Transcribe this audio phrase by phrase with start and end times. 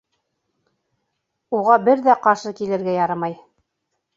[1.57, 3.37] Уға бер ҙә ҡаршы килергә ярамай.